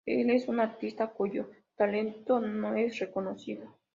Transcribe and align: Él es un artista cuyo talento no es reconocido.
Él 0.07 0.31
es 0.31 0.47
un 0.47 0.59
artista 0.59 1.11
cuyo 1.11 1.51
talento 1.75 2.39
no 2.39 2.73
es 2.73 2.97
reconocido. 2.97 3.77